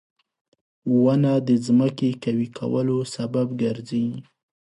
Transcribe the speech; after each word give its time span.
•ونه 1.03 1.33
د 1.47 1.49
ځمکې 1.65 2.09
قوي 2.23 2.47
کولو 2.57 2.97
سبب 3.15 3.47
ګرځي. 3.61 4.05